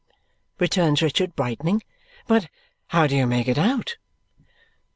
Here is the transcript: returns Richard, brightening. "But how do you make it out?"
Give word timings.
returns 0.59 1.03
Richard, 1.03 1.35
brightening. 1.35 1.83
"But 2.25 2.49
how 2.87 3.05
do 3.05 3.15
you 3.15 3.27
make 3.27 3.47
it 3.47 3.59
out?" 3.59 3.97